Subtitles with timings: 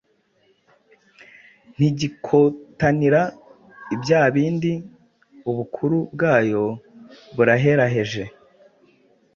[1.75, 3.21] Ntigikotanira
[3.95, 4.71] iby'abandi,
[5.49, 6.63] Ubukuru bwayo
[7.35, 8.23] buraheraheje,